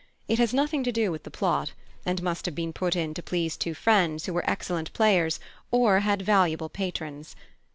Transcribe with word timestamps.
It 0.27 0.39
has 0.39 0.51
nothing 0.51 0.83
to 0.85 0.91
do 0.91 1.11
with 1.11 1.25
the 1.25 1.29
plot, 1.29 1.73
and 2.07 2.23
must 2.23 2.47
have 2.47 2.55
been 2.55 2.73
put 2.73 2.95
in 2.95 3.13
to 3.13 3.21
please 3.21 3.55
two 3.55 3.75
friends 3.75 4.25
who 4.25 4.33
were 4.33 4.49
excellent 4.49 4.91
players 4.93 5.39
or 5.69 5.99
had 5.99 6.23
valuable 6.23 6.69
patrons. 6.69 7.35